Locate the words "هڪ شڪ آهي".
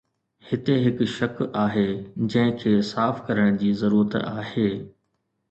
0.85-1.83